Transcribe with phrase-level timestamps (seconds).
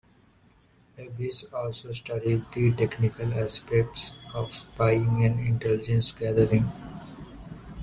[0.97, 6.71] Abbes also studied the technical aspects of spying and intelligence gathering.